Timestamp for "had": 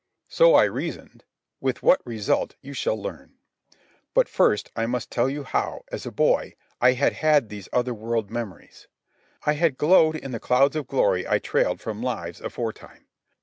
6.93-7.13, 7.13-7.49, 9.53-9.77